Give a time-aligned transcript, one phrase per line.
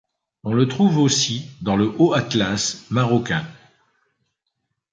[0.43, 3.45] On le trouve aussi dans le Haut Atlas marocain.